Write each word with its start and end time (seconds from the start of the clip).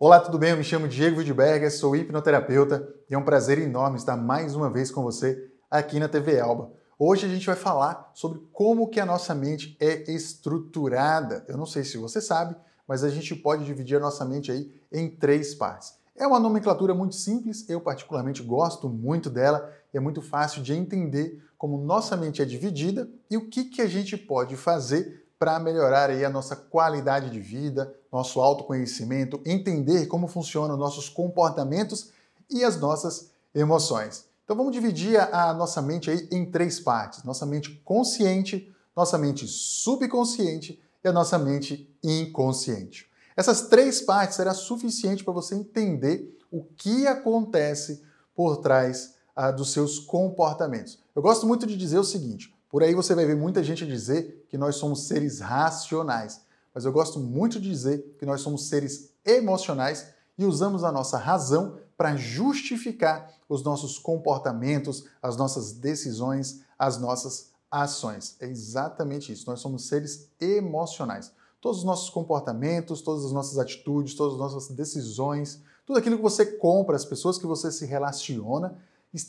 Olá, 0.00 0.20
tudo 0.20 0.38
bem? 0.38 0.50
Eu 0.50 0.56
me 0.56 0.62
chamo 0.62 0.86
Diego 0.86 1.18
Wildberger, 1.18 1.76
sou 1.76 1.96
hipnoterapeuta 1.96 2.88
e 3.10 3.16
é 3.16 3.18
um 3.18 3.24
prazer 3.24 3.58
enorme 3.58 3.96
estar 3.96 4.16
mais 4.16 4.54
uma 4.54 4.70
vez 4.70 4.92
com 4.92 5.02
você 5.02 5.50
aqui 5.68 5.98
na 5.98 6.08
TV 6.08 6.38
Alba. 6.38 6.70
Hoje 6.96 7.26
a 7.26 7.28
gente 7.28 7.44
vai 7.44 7.56
falar 7.56 8.08
sobre 8.14 8.38
como 8.52 8.86
que 8.86 9.00
a 9.00 9.04
nossa 9.04 9.34
mente 9.34 9.76
é 9.80 10.08
estruturada. 10.08 11.44
Eu 11.48 11.56
não 11.56 11.66
sei 11.66 11.82
se 11.82 11.98
você 11.98 12.20
sabe, 12.20 12.54
mas 12.86 13.02
a 13.02 13.08
gente 13.08 13.34
pode 13.34 13.64
dividir 13.64 13.96
a 13.96 14.00
nossa 14.00 14.24
mente 14.24 14.52
aí 14.52 14.72
em 14.92 15.10
três 15.10 15.52
partes. 15.52 15.94
É 16.14 16.24
uma 16.24 16.38
nomenclatura 16.38 16.94
muito 16.94 17.16
simples, 17.16 17.68
eu 17.68 17.80
particularmente 17.80 18.40
gosto 18.40 18.88
muito 18.88 19.28
dela 19.28 19.68
é 19.92 19.98
muito 19.98 20.22
fácil 20.22 20.62
de 20.62 20.74
entender 20.74 21.42
como 21.56 21.76
nossa 21.76 22.16
mente 22.16 22.40
é 22.40 22.44
dividida 22.44 23.10
e 23.30 23.36
o 23.36 23.48
que, 23.48 23.64
que 23.64 23.82
a 23.82 23.86
gente 23.86 24.16
pode 24.16 24.56
fazer 24.56 25.27
para 25.38 25.58
melhorar 25.58 26.10
aí 26.10 26.24
a 26.24 26.30
nossa 26.30 26.56
qualidade 26.56 27.30
de 27.30 27.38
vida, 27.40 27.94
nosso 28.10 28.40
autoconhecimento, 28.40 29.40
entender 29.46 30.06
como 30.06 30.26
funcionam 30.26 30.76
nossos 30.76 31.08
comportamentos 31.08 32.10
e 32.50 32.64
as 32.64 32.78
nossas 32.80 33.30
emoções. 33.54 34.26
Então 34.44 34.56
vamos 34.56 34.72
dividir 34.72 35.20
a, 35.20 35.52
nossa 35.52 35.82
mente 35.82 36.10
aí 36.10 36.26
em 36.32 36.50
três 36.50 36.80
partes: 36.80 37.22
nossa 37.22 37.44
mente 37.44 37.70
consciente, 37.84 38.74
nossa 38.96 39.18
mente 39.18 39.46
subconsciente 39.46 40.82
e 41.04 41.08
a 41.08 41.12
nossa 41.12 41.38
mente 41.38 41.94
inconsciente. 42.02 43.08
Essas 43.36 43.68
três 43.68 44.00
partes 44.00 44.36
será 44.36 44.54
suficiente 44.54 45.22
para 45.22 45.34
você 45.34 45.54
entender 45.54 46.36
o 46.50 46.64
que 46.64 47.06
acontece 47.06 48.02
por 48.34 48.56
trás 48.56 49.14
ah, 49.36 49.50
dos 49.50 49.72
seus 49.72 49.98
comportamentos. 50.00 50.98
Eu 51.14 51.22
gosto 51.22 51.46
muito 51.46 51.66
de 51.66 51.76
dizer 51.76 51.98
o 51.98 52.04
seguinte: 52.04 52.52
por 52.68 52.82
aí 52.82 52.94
você 52.94 53.14
vai 53.14 53.24
ver 53.24 53.36
muita 53.36 53.62
gente 53.62 53.86
dizer 53.86 54.46
que 54.48 54.58
nós 54.58 54.76
somos 54.76 55.04
seres 55.04 55.40
racionais, 55.40 56.42
mas 56.74 56.84
eu 56.84 56.92
gosto 56.92 57.18
muito 57.18 57.60
de 57.60 57.68
dizer 57.68 58.16
que 58.18 58.26
nós 58.26 58.40
somos 58.40 58.68
seres 58.68 59.10
emocionais 59.24 60.08
e 60.36 60.44
usamos 60.44 60.84
a 60.84 60.92
nossa 60.92 61.18
razão 61.18 61.78
para 61.96 62.14
justificar 62.14 63.32
os 63.48 63.64
nossos 63.64 63.98
comportamentos, 63.98 65.04
as 65.20 65.36
nossas 65.36 65.72
decisões, 65.72 66.60
as 66.78 66.98
nossas 66.98 67.50
ações. 67.70 68.36
É 68.38 68.46
exatamente 68.46 69.32
isso. 69.32 69.50
Nós 69.50 69.60
somos 69.60 69.88
seres 69.88 70.30
emocionais. 70.40 71.32
Todos 71.60 71.78
os 71.78 71.84
nossos 71.84 72.08
comportamentos, 72.10 73.02
todas 73.02 73.24
as 73.24 73.32
nossas 73.32 73.58
atitudes, 73.58 74.14
todas 74.14 74.34
as 74.34 74.38
nossas 74.38 74.76
decisões, 74.76 75.60
tudo 75.84 75.98
aquilo 75.98 76.16
que 76.16 76.22
você 76.22 76.46
compra, 76.46 76.94
as 76.94 77.04
pessoas 77.04 77.36
que 77.36 77.46
você 77.46 77.72
se 77.72 77.84
relaciona, 77.84 78.78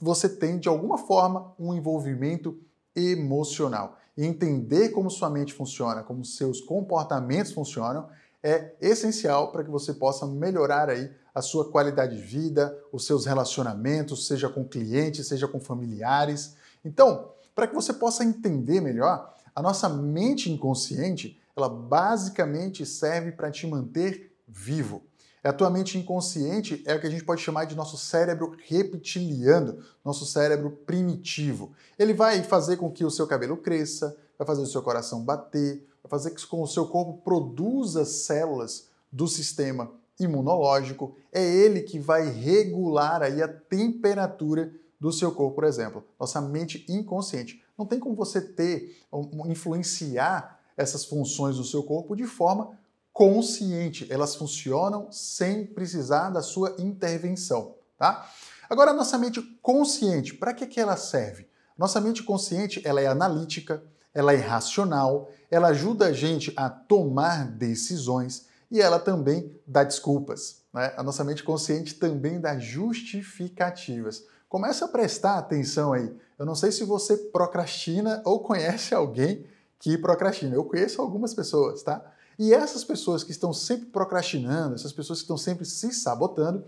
você 0.00 0.28
tem 0.28 0.58
de 0.58 0.68
alguma 0.68 0.98
forma 0.98 1.52
um 1.58 1.74
envolvimento 1.74 2.56
emocional. 2.94 3.98
E 4.16 4.24
entender 4.24 4.90
como 4.90 5.10
sua 5.10 5.30
mente 5.30 5.54
funciona, 5.54 6.02
como 6.02 6.24
seus 6.24 6.60
comportamentos 6.60 7.52
funcionam, 7.52 8.08
é 8.42 8.74
essencial 8.80 9.52
para 9.52 9.64
que 9.64 9.70
você 9.70 9.94
possa 9.94 10.26
melhorar 10.26 10.90
aí 10.90 11.10
a 11.34 11.40
sua 11.40 11.70
qualidade 11.70 12.16
de 12.16 12.22
vida, 12.22 12.76
os 12.92 13.06
seus 13.06 13.24
relacionamentos, 13.24 14.26
seja 14.26 14.48
com 14.48 14.64
clientes, 14.64 15.26
seja 15.26 15.48
com 15.48 15.60
familiares. 15.60 16.56
Então, 16.84 17.30
para 17.54 17.66
que 17.66 17.74
você 17.74 17.92
possa 17.92 18.24
entender 18.24 18.80
melhor, 18.80 19.34
a 19.54 19.62
nossa 19.62 19.88
mente 19.88 20.50
inconsciente, 20.50 21.40
ela 21.56 21.68
basicamente 21.68 22.84
serve 22.84 23.32
para 23.32 23.50
te 23.50 23.66
manter 23.66 24.34
vivo. 24.46 25.02
É 25.44 25.48
a 25.48 25.52
tua 25.52 25.68
mente 25.68 25.98
inconsciente 25.98 26.82
é 26.86 26.94
o 26.94 27.00
que 27.00 27.06
a 27.06 27.10
gente 27.10 27.24
pode 27.24 27.42
chamar 27.42 27.64
de 27.64 27.74
nosso 27.74 27.96
cérebro 27.96 28.56
reptiliano, 28.64 29.78
nosso 30.04 30.24
cérebro 30.24 30.70
primitivo. 30.86 31.72
Ele 31.98 32.14
vai 32.14 32.42
fazer 32.44 32.76
com 32.76 32.90
que 32.90 33.04
o 33.04 33.10
seu 33.10 33.26
cabelo 33.26 33.56
cresça, 33.56 34.16
vai 34.38 34.46
fazer 34.46 34.62
o 34.62 34.66
seu 34.66 34.82
coração 34.82 35.24
bater, 35.24 35.84
vai 36.02 36.10
fazer 36.10 36.30
com 36.30 36.36
que 36.36 36.56
o 36.56 36.66
seu 36.66 36.86
corpo 36.86 37.22
produza 37.24 38.04
células 38.04 38.88
do 39.10 39.26
sistema 39.26 39.90
imunológico. 40.18 41.16
É 41.32 41.44
ele 41.44 41.82
que 41.82 41.98
vai 41.98 42.28
regular 42.28 43.20
aí 43.22 43.42
a 43.42 43.48
temperatura 43.48 44.72
do 45.00 45.10
seu 45.10 45.32
corpo, 45.32 45.56
por 45.56 45.64
exemplo. 45.64 46.04
Nossa 46.20 46.40
mente 46.40 46.86
inconsciente. 46.88 47.60
Não 47.76 47.84
tem 47.84 47.98
como 47.98 48.14
você 48.14 48.40
ter, 48.40 48.96
influenciar 49.46 50.60
essas 50.76 51.04
funções 51.04 51.56
do 51.56 51.64
seu 51.64 51.82
corpo 51.82 52.14
de 52.14 52.26
forma 52.26 52.78
consciente. 53.12 54.06
Elas 54.10 54.34
funcionam 54.34 55.10
sem 55.10 55.66
precisar 55.66 56.30
da 56.30 56.42
sua 56.42 56.74
intervenção, 56.78 57.74
tá? 57.98 58.28
Agora, 58.68 58.92
a 58.92 58.94
nossa 58.94 59.18
mente 59.18 59.42
consciente, 59.60 60.34
para 60.34 60.54
que, 60.54 60.66
que 60.66 60.80
ela 60.80 60.96
serve? 60.96 61.46
Nossa 61.76 62.00
mente 62.00 62.22
consciente, 62.22 62.80
ela 62.86 63.00
é 63.00 63.06
analítica, 63.06 63.82
ela 64.14 64.32
é 64.32 64.36
racional, 64.36 65.30
ela 65.50 65.68
ajuda 65.68 66.06
a 66.06 66.12
gente 66.12 66.52
a 66.56 66.70
tomar 66.70 67.46
decisões 67.46 68.46
e 68.70 68.80
ela 68.80 68.98
também 68.98 69.54
dá 69.66 69.84
desculpas. 69.84 70.62
Né? 70.72 70.92
A 70.96 71.02
nossa 71.02 71.22
mente 71.24 71.42
consciente 71.42 71.94
também 71.94 72.40
dá 72.40 72.58
justificativas. 72.58 74.24
Começa 74.48 74.84
a 74.84 74.88
prestar 74.88 75.38
atenção 75.38 75.92
aí. 75.92 76.14
Eu 76.38 76.46
não 76.46 76.54
sei 76.54 76.72
se 76.72 76.84
você 76.84 77.16
procrastina 77.16 78.22
ou 78.24 78.40
conhece 78.40 78.94
alguém 78.94 79.46
que 79.78 79.98
procrastina. 79.98 80.54
Eu 80.54 80.64
conheço 80.64 81.00
algumas 81.00 81.34
pessoas, 81.34 81.82
tá? 81.82 82.02
E 82.42 82.52
essas 82.52 82.82
pessoas 82.82 83.22
que 83.22 83.30
estão 83.30 83.52
sempre 83.52 83.86
procrastinando, 83.86 84.74
essas 84.74 84.92
pessoas 84.92 85.20
que 85.20 85.22
estão 85.22 85.38
sempre 85.38 85.64
se 85.64 85.92
sabotando, 85.92 86.64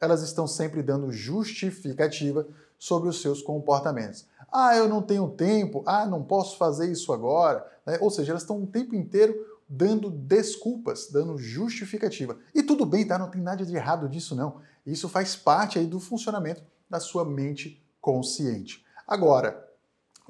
elas 0.00 0.20
estão 0.20 0.48
sempre 0.48 0.82
dando 0.82 1.12
justificativa 1.12 2.44
sobre 2.76 3.08
os 3.08 3.20
seus 3.22 3.40
comportamentos. 3.40 4.26
Ah, 4.50 4.76
eu 4.76 4.88
não 4.88 5.00
tenho 5.00 5.30
tempo, 5.30 5.84
ah, 5.86 6.04
não 6.04 6.24
posso 6.24 6.56
fazer 6.56 6.90
isso 6.90 7.12
agora. 7.12 7.64
Né? 7.86 7.98
Ou 8.00 8.10
seja, 8.10 8.32
elas 8.32 8.42
estão 8.42 8.60
o 8.60 8.66
tempo 8.66 8.96
inteiro 8.96 9.32
dando 9.68 10.10
desculpas, 10.10 11.08
dando 11.08 11.38
justificativa. 11.38 12.36
E 12.52 12.60
tudo 12.60 12.84
bem, 12.84 13.06
tá? 13.06 13.16
Não 13.16 13.30
tem 13.30 13.40
nada 13.40 13.64
de 13.64 13.76
errado 13.76 14.08
disso, 14.08 14.34
não. 14.34 14.60
Isso 14.84 15.08
faz 15.08 15.36
parte 15.36 15.78
aí 15.78 15.86
do 15.86 16.00
funcionamento 16.00 16.64
da 16.90 16.98
sua 16.98 17.24
mente 17.24 17.80
consciente. 18.00 18.84
Agora, 19.06 19.68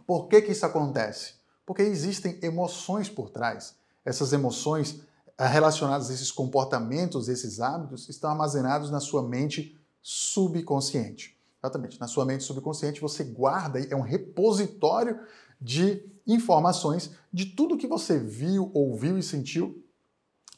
por 0.06 0.28
que, 0.28 0.42
que 0.42 0.52
isso 0.52 0.66
acontece? 0.66 1.36
Porque 1.64 1.80
existem 1.80 2.38
emoções 2.42 3.08
por 3.08 3.30
trás 3.30 3.80
essas 4.04 4.32
emoções 4.32 5.00
eh, 5.38 5.46
relacionadas 5.46 6.10
a 6.10 6.14
esses 6.14 6.30
comportamentos, 6.30 7.28
esses 7.28 7.60
hábitos, 7.60 8.08
estão 8.08 8.30
armazenados 8.30 8.90
na 8.90 9.00
sua 9.00 9.22
mente 9.22 9.78
subconsciente. 10.00 11.36
Exatamente. 11.62 12.00
Na 12.00 12.08
sua 12.08 12.24
mente 12.24 12.44
subconsciente 12.44 13.00
você 13.00 13.22
guarda, 13.22 13.78
é 13.78 13.94
um 13.94 14.00
repositório 14.00 15.20
de 15.60 16.04
informações 16.26 17.12
de 17.32 17.46
tudo 17.46 17.78
que 17.78 17.86
você 17.86 18.18
viu, 18.18 18.70
ouviu 18.74 19.16
e 19.16 19.22
sentiu 19.22 19.82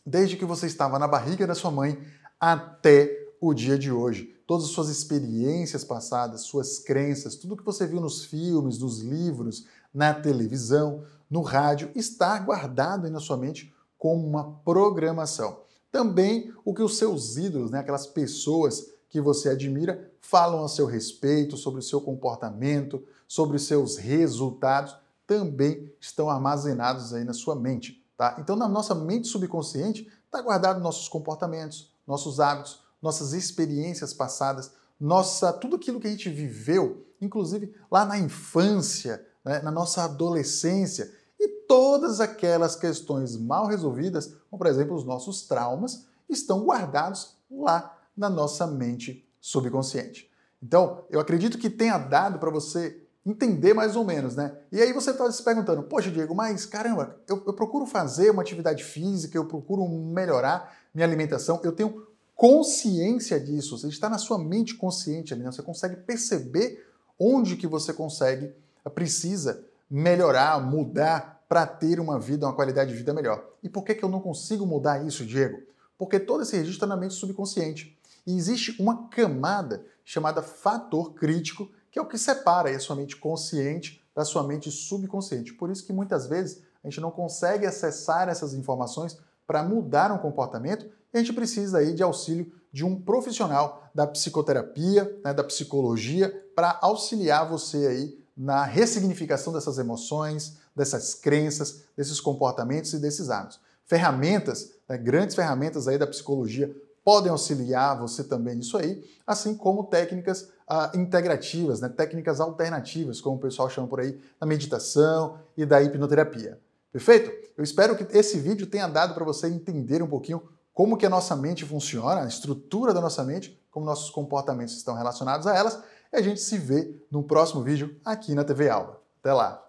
desde 0.04 0.36
que 0.36 0.44
você 0.44 0.66
estava 0.66 0.98
na 0.98 1.08
barriga 1.08 1.46
da 1.46 1.54
sua 1.54 1.70
mãe 1.70 2.02
até 2.38 3.24
o 3.40 3.54
dia 3.54 3.78
de 3.78 3.90
hoje. 3.90 4.34
Todas 4.46 4.66
as 4.66 4.70
suas 4.70 4.88
experiências 4.88 5.84
passadas, 5.84 6.42
suas 6.42 6.78
crenças, 6.78 7.36
tudo 7.36 7.56
que 7.56 7.64
você 7.64 7.86
viu 7.86 8.00
nos 8.00 8.24
filmes, 8.24 8.78
nos 8.78 9.00
livros, 9.00 9.66
na 9.94 10.12
televisão, 10.12 11.04
no 11.30 11.40
rádio, 11.40 11.90
está 11.94 12.38
guardado 12.38 13.06
aí 13.06 13.10
na 13.10 13.20
sua 13.20 13.36
mente 13.36 13.72
como 13.96 14.26
uma 14.26 14.58
programação. 14.64 15.60
Também 15.90 16.52
o 16.64 16.74
que 16.74 16.82
os 16.82 16.98
seus 16.98 17.36
ídolos, 17.36 17.70
né, 17.70 17.78
aquelas 17.78 18.06
pessoas 18.06 18.92
que 19.08 19.20
você 19.20 19.48
admira, 19.48 20.12
falam 20.20 20.64
a 20.64 20.68
seu 20.68 20.86
respeito, 20.86 21.56
sobre 21.56 21.78
o 21.78 21.82
seu 21.82 22.00
comportamento, 22.00 23.02
sobre 23.28 23.56
os 23.56 23.66
seus 23.66 23.96
resultados, 23.96 24.96
também 25.26 25.92
estão 26.00 26.28
armazenados 26.28 27.14
aí 27.14 27.24
na 27.24 27.32
sua 27.32 27.54
mente. 27.54 28.04
Tá? 28.16 28.36
Então, 28.38 28.56
na 28.56 28.68
nossa 28.68 28.94
mente 28.94 29.28
subconsciente, 29.28 30.10
está 30.24 30.42
guardado 30.42 30.80
nossos 30.80 31.08
comportamentos, 31.08 31.92
nossos 32.06 32.40
hábitos, 32.40 32.80
nossas 33.00 33.32
experiências 33.32 34.12
passadas, 34.12 34.72
nossa 34.98 35.52
tudo 35.52 35.76
aquilo 35.76 36.00
que 36.00 36.06
a 36.06 36.10
gente 36.10 36.28
viveu, 36.28 37.06
inclusive 37.20 37.74
lá 37.90 38.04
na 38.04 38.18
infância, 38.18 39.24
né, 39.44 39.60
na 39.60 39.70
nossa 39.70 40.04
adolescência 40.04 41.12
e 41.38 41.48
todas 41.68 42.20
aquelas 42.20 42.76
questões 42.76 43.36
mal 43.36 43.66
resolvidas, 43.66 44.34
como 44.50 44.58
por 44.58 44.66
exemplo 44.66 44.94
os 44.96 45.04
nossos 45.04 45.42
traumas, 45.46 46.06
estão 46.28 46.64
guardados 46.64 47.36
lá 47.50 47.98
na 48.16 48.30
nossa 48.30 48.66
mente 48.66 49.28
subconsciente. 49.40 50.30
Então, 50.62 51.04
eu 51.10 51.20
acredito 51.20 51.58
que 51.58 51.68
tenha 51.68 51.98
dado 51.98 52.38
para 52.38 52.50
você 52.50 53.02
entender 53.26 53.74
mais 53.74 53.96
ou 53.96 54.04
menos, 54.04 54.36
né? 54.36 54.56
E 54.70 54.80
aí 54.80 54.92
você 54.92 55.10
está 55.10 55.30
se 55.30 55.42
perguntando, 55.42 55.82
poxa, 55.82 56.10
Diego, 56.10 56.34
mas 56.34 56.66
caramba, 56.66 57.18
eu, 57.26 57.42
eu 57.46 57.52
procuro 57.54 57.86
fazer 57.86 58.30
uma 58.30 58.42
atividade 58.42 58.84
física, 58.84 59.36
eu 59.36 59.46
procuro 59.46 59.86
melhorar 59.88 60.74
minha 60.94 61.06
alimentação, 61.06 61.60
eu 61.62 61.72
tenho 61.72 62.06
consciência 62.34 63.40
disso, 63.40 63.78
você 63.78 63.88
está 63.88 64.08
na 64.08 64.18
sua 64.18 64.38
mente 64.38 64.74
consciente 64.74 65.32
ali, 65.32 65.42
né? 65.42 65.50
você 65.50 65.62
consegue 65.62 65.96
perceber 65.96 66.86
onde 67.18 67.56
que 67.56 67.66
você 67.66 67.92
consegue 67.92 68.52
precisa 68.90 69.64
melhorar, 69.90 70.60
mudar 70.60 71.44
para 71.48 71.66
ter 71.66 72.00
uma 72.00 72.18
vida, 72.18 72.46
uma 72.46 72.54
qualidade 72.54 72.90
de 72.90 72.96
vida 72.96 73.12
melhor. 73.12 73.44
E 73.62 73.68
por 73.68 73.84
que, 73.84 73.94
que 73.94 74.04
eu 74.04 74.08
não 74.08 74.20
consigo 74.20 74.66
mudar 74.66 75.04
isso, 75.06 75.24
Diego? 75.24 75.62
Porque 75.96 76.18
todo 76.18 76.42
esse 76.42 76.56
registro 76.56 76.76
está 76.76 76.86
na 76.86 76.96
mente 76.96 77.14
subconsciente. 77.14 77.96
E 78.26 78.36
existe 78.36 78.80
uma 78.80 79.08
camada 79.08 79.84
chamada 80.04 80.42
fator 80.42 81.14
crítico, 81.14 81.70
que 81.90 81.98
é 81.98 82.02
o 82.02 82.06
que 82.06 82.18
separa 82.18 82.70
a 82.70 82.80
sua 82.80 82.96
mente 82.96 83.16
consciente 83.16 84.02
da 84.14 84.24
sua 84.24 84.42
mente 84.42 84.70
subconsciente. 84.70 85.54
Por 85.54 85.70
isso 85.70 85.86
que 85.86 85.92
muitas 85.92 86.26
vezes 86.26 86.62
a 86.82 86.88
gente 86.88 87.00
não 87.00 87.10
consegue 87.10 87.66
acessar 87.66 88.28
essas 88.28 88.54
informações 88.54 89.18
para 89.46 89.62
mudar 89.62 90.10
um 90.12 90.18
comportamento 90.18 90.88
a 91.14 91.18
gente 91.18 91.32
precisa 91.32 91.78
aí 91.78 91.94
de 91.94 92.02
auxílio 92.02 92.52
de 92.72 92.84
um 92.84 93.00
profissional 93.00 93.88
da 93.94 94.06
psicoterapia, 94.06 95.04
né, 95.24 95.32
da 95.32 95.44
psicologia, 95.44 96.44
para 96.56 96.76
auxiliar 96.82 97.48
você 97.48 97.86
aí 97.86 98.23
na 98.36 98.64
ressignificação 98.64 99.52
dessas 99.52 99.78
emoções, 99.78 100.56
dessas 100.74 101.14
crenças, 101.14 101.82
desses 101.96 102.20
comportamentos 102.20 102.92
e 102.92 102.98
desses 102.98 103.30
hábitos. 103.30 103.60
Ferramentas, 103.86 104.72
né, 104.88 104.98
grandes 104.98 105.36
ferramentas 105.36 105.86
aí 105.86 105.98
da 105.98 106.06
psicologia 106.06 106.74
podem 107.04 107.30
auxiliar 107.30 107.98
você 107.98 108.24
também 108.24 108.56
nisso 108.56 108.76
aí, 108.76 109.04
assim 109.26 109.54
como 109.54 109.84
técnicas 109.84 110.48
ah, 110.66 110.90
integrativas, 110.94 111.80
né, 111.80 111.88
técnicas 111.88 112.40
alternativas, 112.40 113.20
como 113.20 113.36
o 113.36 113.40
pessoal 113.40 113.68
chama 113.68 113.86
por 113.86 114.00
aí, 114.00 114.18
da 114.40 114.46
meditação 114.46 115.38
e 115.56 115.66
da 115.66 115.82
hipnoterapia. 115.82 116.58
Perfeito? 116.90 117.30
Eu 117.56 117.62
espero 117.62 117.94
que 117.96 118.16
esse 118.16 118.38
vídeo 118.38 118.66
tenha 118.66 118.88
dado 118.88 119.14
para 119.14 119.24
você 119.24 119.48
entender 119.48 120.02
um 120.02 120.08
pouquinho 120.08 120.42
como 120.72 120.96
que 120.96 121.06
a 121.06 121.10
nossa 121.10 121.36
mente 121.36 121.64
funciona, 121.64 122.22
a 122.22 122.26
estrutura 122.26 122.92
da 122.92 123.00
nossa 123.00 123.22
mente, 123.22 123.60
como 123.70 123.86
nossos 123.86 124.10
comportamentos 124.10 124.76
estão 124.76 124.94
relacionados 124.94 125.46
a 125.46 125.56
elas, 125.56 125.80
a 126.14 126.22
gente 126.22 126.40
se 126.40 126.56
vê 126.58 126.94
no 127.10 127.22
próximo 127.22 127.62
vídeo 127.62 128.00
aqui 128.04 128.34
na 128.34 128.44
TV 128.44 128.68
Alba. 128.68 129.00
Até 129.20 129.32
lá! 129.32 129.64